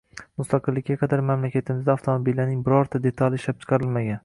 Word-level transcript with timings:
Mustaqillikka 0.41 0.95
qadar 1.01 1.21
mamlakatimizda 1.27 1.95
avtomobillarning 1.95 2.65
birorta 2.71 3.05
detali 3.07 3.43
ishlab 3.43 3.63
chiqarilmagan. 3.63 4.19